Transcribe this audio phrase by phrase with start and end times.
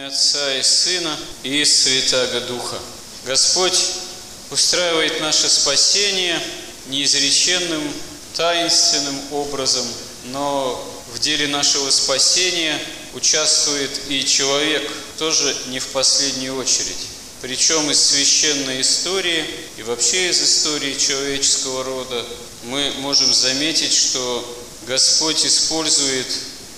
[0.00, 2.78] имя Отца и Сына и Святаго Духа.
[3.26, 3.78] Господь
[4.50, 6.40] устраивает наше спасение
[6.88, 7.82] неизреченным,
[8.34, 9.86] таинственным образом,
[10.26, 10.82] но
[11.12, 12.80] в деле нашего спасения
[13.14, 17.06] участвует и человек, тоже не в последнюю очередь.
[17.42, 19.44] Причем из священной истории
[19.76, 22.26] и вообще из истории человеческого рода
[22.64, 26.26] мы можем заметить, что Господь использует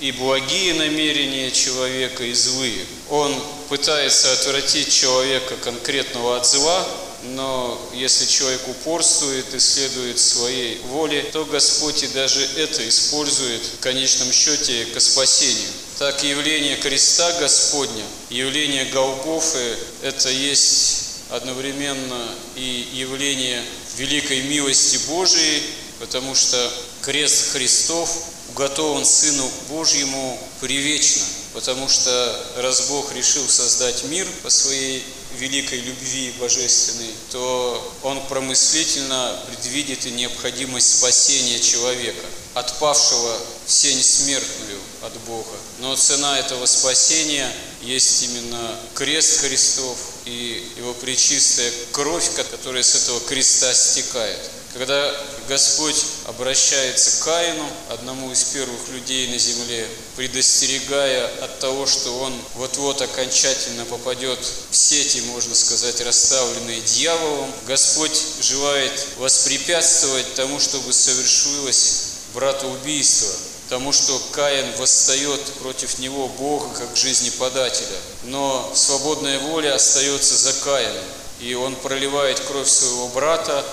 [0.00, 2.84] и благие намерения человека, и злые.
[3.10, 3.34] Он
[3.68, 6.86] пытается отвратить человека конкретного от зла,
[7.22, 13.80] но если человек упорствует и следует своей воле, то Господь и даже это использует в
[13.80, 15.68] конечном счете к спасению.
[15.98, 23.62] Так явление креста Господня, явление Голгофы– это есть одновременно и явление
[23.96, 25.62] великой милости Божией,
[25.98, 26.70] потому что
[27.02, 28.10] крест Христов
[28.50, 31.24] уготован Сыну Божьему привечно,
[31.56, 35.02] потому что раз Бог решил создать мир по своей
[35.38, 44.78] великой любви божественной, то Он промыслительно предвидит и необходимость спасения человека, отпавшего в сень смертную
[45.00, 45.56] от Бога.
[45.78, 53.18] Но цена этого спасения есть именно крест Христов и Его пречистая кровь, которая с этого
[53.20, 54.40] креста стекает.
[54.74, 55.10] Когда
[55.48, 62.34] Господь обращается к Каину, одному из первых людей на земле, предостерегая от того, что он
[62.54, 64.38] вот-вот окончательно попадет
[64.70, 72.02] в сети, можно сказать, расставленные дьяволом, Господь желает воспрепятствовать тому, чтобы совершилось
[72.34, 73.30] братоубийство,
[73.68, 77.98] тому, что Каин восстает против него Бога как жизнеподателя.
[78.24, 81.04] Но свободная воля остается за Каином,
[81.40, 83.64] и он проливает кровь своего брата,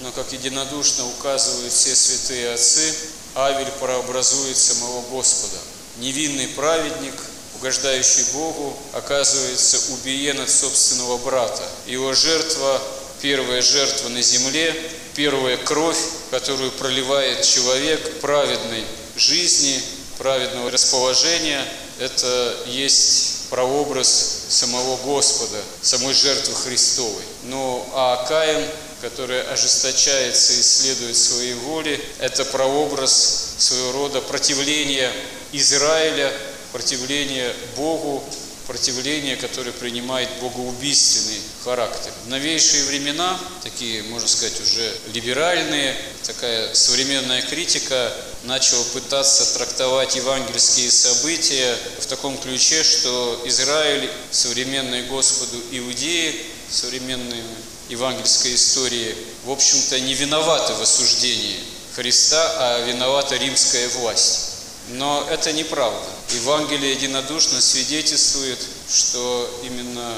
[0.00, 2.94] но, как единодушно указывают все святые отцы,
[3.34, 5.56] Авель прообразует самого Господа.
[5.98, 7.14] Невинный праведник,
[7.56, 11.62] угождающий Богу, оказывается убиен от собственного брата.
[11.86, 12.80] Его жертва,
[13.20, 14.74] первая жертва на земле,
[15.14, 15.98] первая кровь,
[16.30, 18.84] которую проливает человек праведной
[19.16, 19.80] жизни,
[20.18, 21.64] праведного расположения,
[21.98, 27.22] это есть прообраз самого Господа, самой жертвы Христовой.
[27.44, 28.66] Ну, а Каин
[29.00, 35.12] которая ожесточается и следует своей воле, это прообраз своего рода противления
[35.52, 36.32] Израиля,
[36.72, 38.22] противления Богу,
[38.70, 42.12] противление, которое принимает богоубийственный характер.
[42.24, 48.12] В новейшие времена, такие, можно сказать, уже либеральные, такая современная критика
[48.44, 56.40] начала пытаться трактовать евангельские события в таком ключе, что Израиль, современный Господу Иудеи,
[56.70, 57.42] современные
[57.90, 59.14] евангельской истории,
[59.44, 61.58] в общем-то, не виноваты в осуждении
[61.94, 64.50] Христа, а виновата римская власть.
[64.90, 66.08] Но это неправда.
[66.30, 68.58] Евангелие единодушно свидетельствует,
[68.88, 70.14] что именно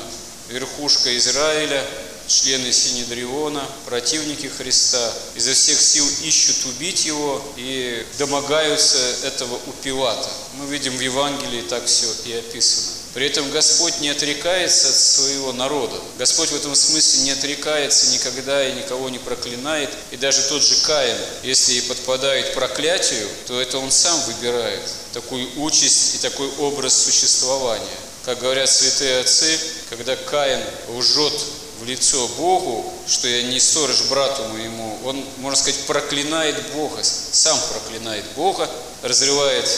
[0.48, 1.84] верхушка Израиля,
[2.26, 10.28] члены Синедриона, противники Христа, изо всех сил ищут убить его и домогаются этого у Пилата.
[10.54, 13.01] Мы видим в Евангелии так все и описано.
[13.14, 15.96] При этом Господь не отрекается от своего народа.
[16.18, 19.90] Господь в этом смысле не отрекается никогда и никого не проклинает.
[20.10, 24.80] И даже тот же Каин, если и подпадает проклятию, то это он сам выбирает
[25.12, 27.84] такую участь и такой образ существования.
[28.24, 29.58] Как говорят святые отцы,
[29.90, 31.34] когда Каин лжет
[31.80, 37.58] в лицо Богу, что я не сторож брату моему, он, можно сказать, проклинает Бога, сам
[37.72, 38.70] проклинает Бога,
[39.02, 39.68] разрывает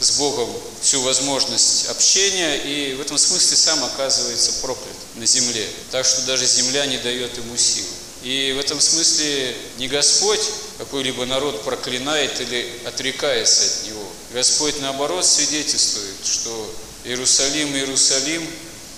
[0.00, 0.50] с Богом
[0.80, 5.68] всю возможность общения и в этом смысле сам оказывается проклят на земле.
[5.90, 7.84] Так что даже земля не дает ему сил.
[8.22, 10.40] И в этом смысле не Господь
[10.78, 14.02] какой-либо народ проклинает или отрекается от него.
[14.32, 16.74] Господь наоборот свидетельствует, что
[17.04, 18.46] Иерусалим, Иерусалим,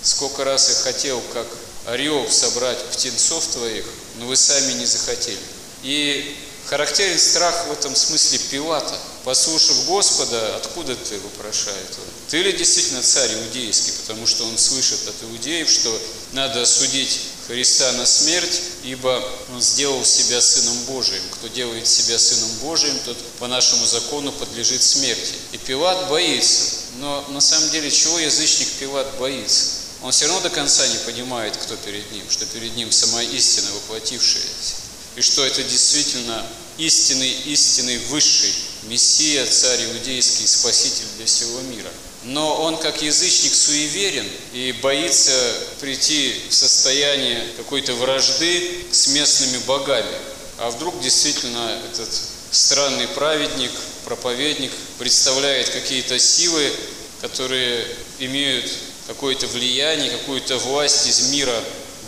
[0.03, 1.47] сколько раз я хотел, как
[1.87, 3.87] орел собрать птенцов твоих,
[4.19, 5.39] но вы сами не захотели.
[5.83, 6.37] И
[6.67, 11.99] характерен страх в этом смысле Пилата– послушав Господа, откуда ты вопрошает?
[12.29, 13.93] Ты ли действительно царь иудейский?
[14.01, 15.97] Потому что он слышит от иудеев, что
[16.33, 19.23] надо осудить Христа на смерть, ибо
[19.53, 21.23] он сделал себя Сыном Божиим.
[21.33, 25.35] Кто делает себя Сыном Божиим, тот по нашему закону подлежит смерти.
[25.53, 26.65] И Пилат боится.
[26.99, 29.83] Но на самом деле, чего язычник Пилат боится?
[30.03, 33.71] Он все равно до конца не понимает, кто перед ним, что перед ним сама истина,
[33.73, 34.75] воплотившаяся.
[35.15, 36.45] И что это действительно
[36.79, 38.53] истинный, истинный высший
[38.85, 41.91] Мессия, царь иудейский, спаситель для всего мира.
[42.25, 45.33] Но он как язычник суеверен и боится
[45.81, 50.15] прийти в состояние какой-то вражды с местными богами.
[50.59, 52.09] А вдруг действительно этот
[52.51, 53.71] странный праведник,
[54.05, 56.73] проповедник представляет какие-то силы,
[57.21, 57.87] которые
[58.19, 58.71] имеют
[59.07, 61.59] какое-то влияние, какую-то власть из мира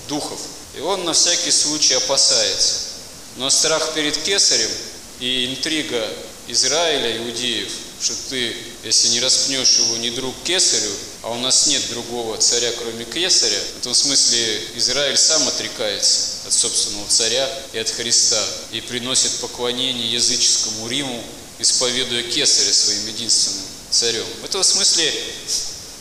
[0.09, 0.41] духов.
[0.77, 2.75] И он на всякий случай опасается.
[3.37, 4.71] Но страх перед кесарем
[5.19, 6.09] и интрига
[6.49, 7.71] Израиля, иудеев,
[8.01, 8.55] что ты,
[8.85, 10.91] если не распнешь его, не друг кесарю,
[11.23, 16.53] а у нас нет другого царя, кроме кесаря, в этом смысле Израиль сам отрекается от
[16.53, 18.43] собственного царя и от Христа
[18.73, 21.25] и приносит поклонение языческому Риму,
[21.59, 24.27] исповедуя кесаря своим единственным царем.
[24.43, 25.13] В этом смысле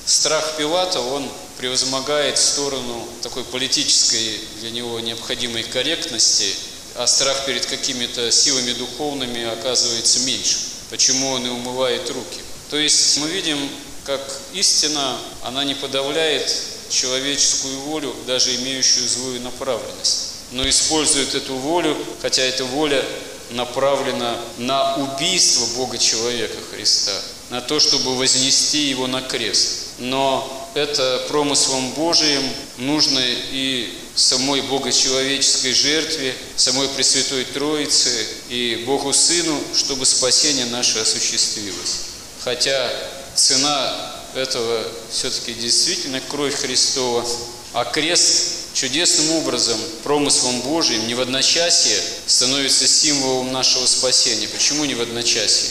[0.05, 6.53] страх Пилата, он превозмогает сторону такой политической для него необходимой корректности,
[6.95, 10.57] а страх перед какими-то силами духовными оказывается меньше.
[10.89, 12.39] Почему он и умывает руки.
[12.69, 13.57] То есть мы видим,
[14.05, 14.21] как
[14.53, 16.51] истина, она не подавляет
[16.89, 23.03] человеческую волю, даже имеющую злую направленность, но использует эту волю, хотя эта воля
[23.51, 27.13] направлена на убийство Бога человека Христа,
[27.49, 29.79] на то, чтобы вознести его на крест.
[29.99, 32.43] Но это промыслом Божиим
[32.77, 38.09] нужно и самой богочеловеческой жертве, самой Пресвятой Троице
[38.49, 42.07] и Богу Сыну, чтобы спасение наше осуществилось.
[42.43, 42.91] Хотя
[43.35, 47.25] цена этого все-таки действительно кровь Христова,
[47.73, 54.47] а крест чудесным образом, промыслом Божиим, не в одночасье становится символом нашего спасения.
[54.47, 55.69] Почему не в одночасье?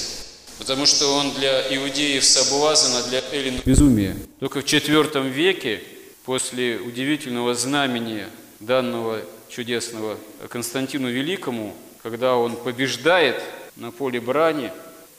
[0.58, 4.16] Потому что он для иудеев соблазн, а для эллинов безумие.
[4.38, 5.82] Только в IV веке,
[6.24, 8.28] после удивительного знамения,
[8.60, 10.16] данного чудесного
[10.48, 13.42] Константину Великому, когда он побеждает
[13.76, 14.72] на поле брани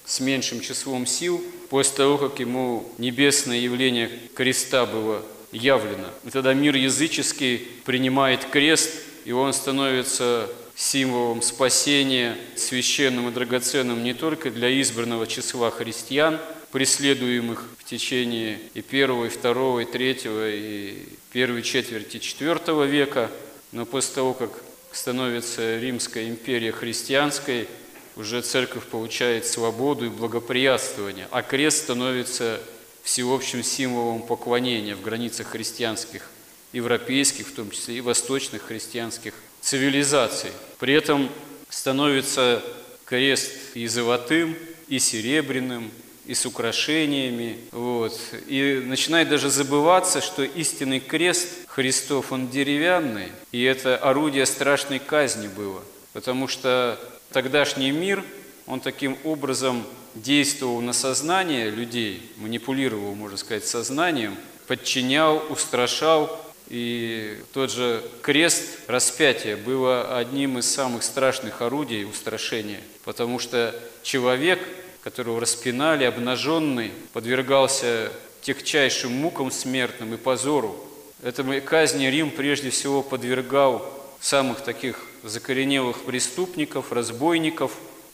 [0.06, 6.08] с меньшим числом сил, после того, как ему небесное явление креста было явлено.
[6.24, 8.92] И тогда мир языческий принимает крест,
[9.26, 16.40] и он становится символом спасения, священным и драгоценным не только для избранного числа христиан,
[16.74, 23.30] преследуемых в течение и первого, и второго, и третьего, и первой четверти четвертого века,
[23.72, 24.50] но после того, как
[24.92, 27.68] становится Римская империя христианской,
[28.16, 32.60] уже церковь получает свободу и благоприятствование, а крест становится
[33.04, 36.28] всеобщим символом поклонения в границах христианских,
[36.72, 40.50] европейских, в том числе и восточных христианских цивилизаций.
[40.80, 41.30] При этом
[41.70, 42.64] становится
[43.06, 45.92] крест и золотым, и серебряным,
[46.26, 47.58] и с украшениями.
[47.72, 48.18] Вот.
[48.48, 55.48] И начинает даже забываться, что истинный крест Христов, он деревянный, и это орудие страшной казни
[55.48, 55.82] было.
[56.14, 57.00] Потому что
[57.32, 58.24] тогдашний мир,
[58.68, 59.84] он таким образом
[60.16, 64.38] действовал на сознание людей, манипулировал, можно сказать, сознанием,
[64.68, 66.40] подчинял, устрашал
[66.70, 74.60] и тот же крест распятия было одним из самых страшных орудий устрашения, потому что человек,
[75.04, 78.12] которого распинали, обнаженный, подвергался
[78.42, 80.76] тягчайшим мукам смертным и позору.
[81.22, 83.86] Этой казни Рим прежде всего подвергал
[84.20, 87.72] самых таких закоренелых преступников, разбойников,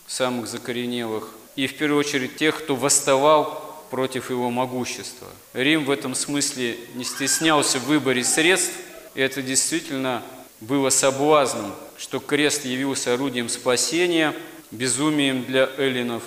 [0.07, 5.27] самых закоренелых, и в первую очередь тех, кто восставал против его могущества.
[5.53, 8.74] Рим в этом смысле не стеснялся в выборе средств,
[9.15, 10.24] и это действительно
[10.62, 14.33] было соблазном, что крест явился орудием спасения,
[14.71, 16.24] безумием для эллинов,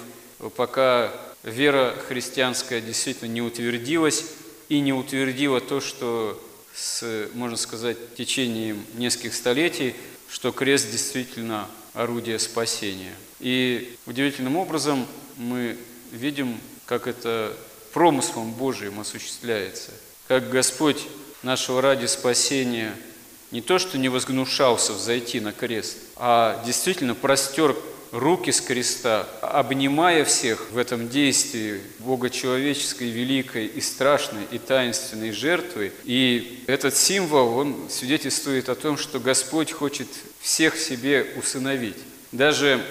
[0.51, 1.13] пока
[1.43, 4.25] вера христианская действительно не утвердилась
[4.69, 6.41] и не утвердила то, что
[6.75, 9.95] с, можно сказать, течением нескольких столетий,
[10.29, 13.13] что крест действительно орудие спасения.
[13.41, 15.07] И удивительным образом
[15.37, 15.77] мы
[16.11, 17.55] видим как это
[17.93, 19.91] промыслом Божиим осуществляется,
[20.29, 21.07] как Господь
[21.43, 22.95] нашего ради спасения
[23.51, 27.77] не то, что не возгнушался взойти на крест, а действительно простер
[28.13, 35.93] руки с креста, обнимая всех в этом действии богочеловеческой, великой и страшной и таинственной жертвы.
[36.05, 40.09] И этот символ, он свидетельствует о том, что Господь хочет
[40.41, 41.97] всех себе усыновить.
[42.33, 42.85] Даже,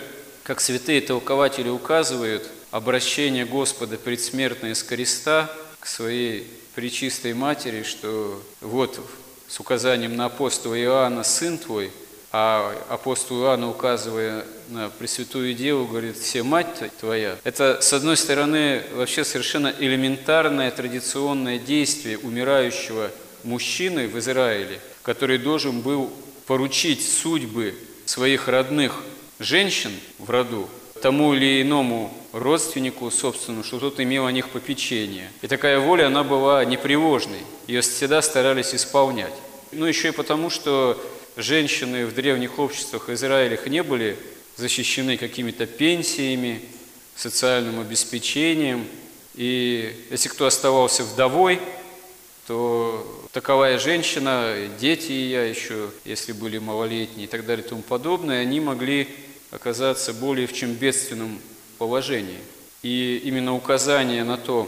[0.43, 8.99] как святые толкователи указывают, обращение Господа предсмертное с креста к своей Пречистой Матери, что вот
[9.47, 11.91] с указанием на апостола Иоанна «Сын твой»,
[12.31, 16.67] а апостол Иоанн, указывая на Пресвятую Деву, говорит, «Все мать
[17.00, 17.38] твоя».
[17.43, 23.11] Это, с одной стороны, вообще совершенно элементарное традиционное действие умирающего
[23.43, 26.11] мужчины в Израиле, который должен был
[26.47, 29.03] поручить судьбы своих родных
[29.39, 30.69] женщин в роду
[31.01, 35.29] тому или иному родственнику собственному, что тот имел о них попечение.
[35.41, 39.33] И такая воля, она была непривожной, ее всегда старались исполнять.
[39.71, 41.01] Ну, еще и потому, что
[41.35, 44.17] женщины в древних обществах Израиля не были
[44.57, 46.61] защищены какими-то пенсиями,
[47.15, 48.88] социальным обеспечением.
[49.35, 51.59] И если кто оставался вдовой,
[52.47, 58.41] то таковая женщина, дети ее еще, если были малолетние и так далее и тому подобное,
[58.41, 59.07] они могли
[59.51, 61.39] оказаться более в чем бедственном
[61.77, 62.39] положении.
[62.83, 64.67] И именно указание на то,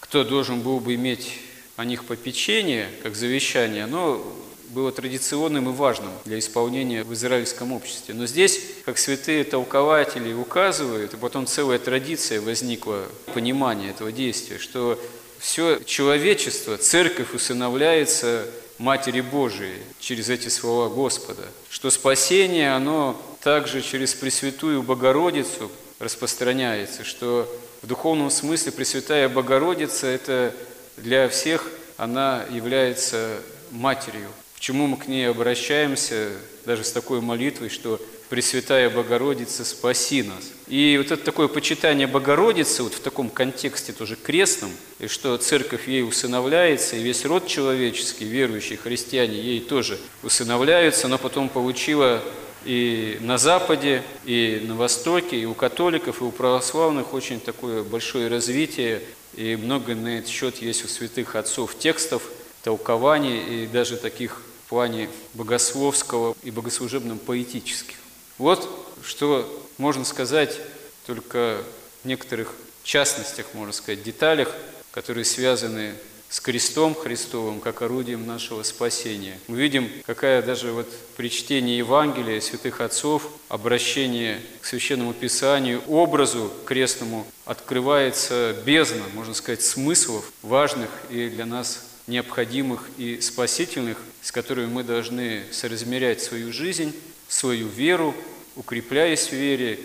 [0.00, 1.38] кто должен был бы иметь
[1.76, 4.24] о них попечение, как завещание, оно
[4.72, 8.14] было традиционным и важным для исполнения в израильском обществе.
[8.14, 14.98] Но здесь, как святые толкователи указывают, и потом целая традиция возникла, понимание этого действия, что
[15.38, 18.46] все человечество, церковь усыновляется
[18.78, 27.48] Матери Божией через эти слова Господа, что спасение, оно также через Пресвятую Богородицу распространяется, что
[27.82, 30.54] в духовном смысле Пресвятая Богородица– это
[30.96, 33.38] для всех она является
[33.70, 34.28] матерью.
[34.62, 36.28] Почему мы к ней обращаемся
[36.64, 40.52] даже с такой молитвой, что Пресвятая Богородица, спаси нас.
[40.68, 45.88] И вот это такое почитание Богородицы, вот в таком контексте тоже крестном, и что церковь
[45.88, 52.22] ей усыновляется, и весь род человеческий, верующие христиане ей тоже усыновляются, но потом получила
[52.64, 58.28] и на Западе, и на Востоке, и у католиков, и у православных очень такое большое
[58.28, 59.02] развитие,
[59.34, 62.22] и много на этот счет есть у святых отцов текстов,
[62.62, 64.40] толкований, и даже таких
[64.72, 67.96] плане богословского и богослужебном поэтических.
[68.38, 68.66] Вот
[69.04, 70.58] что можно сказать
[71.04, 71.62] только
[72.02, 74.48] в некоторых частностях, можно сказать, деталях,
[74.90, 75.92] которые связаны
[76.30, 79.38] с крестом Христовым, как орудием нашего спасения.
[79.46, 80.88] Мы видим, какая даже вот
[81.18, 89.60] при чтении Евангелия святых отцов, обращение к Священному Писанию, образу крестному открывается бездна, можно сказать,
[89.60, 96.94] смыслов важных и для нас необходимых и спасительных, с которыми мы должны соразмерять свою жизнь,
[97.28, 98.14] свою веру,
[98.56, 99.78] укрепляясь в вере,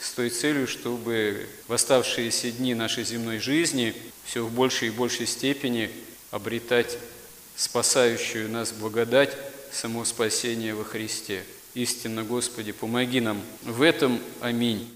[0.00, 5.26] с той целью, чтобы в оставшиеся дни нашей земной жизни все в большей и большей
[5.26, 5.90] степени
[6.30, 6.98] обретать
[7.56, 9.36] спасающую нас благодать,
[9.70, 11.44] само спасение во Христе.
[11.74, 14.20] Истинно, Господи, помоги нам в этом.
[14.40, 14.88] Аминь.